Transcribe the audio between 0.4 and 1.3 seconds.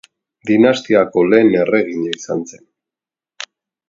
Dinastiako